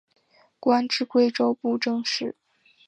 [0.59, 2.35] 官至贵州布政使。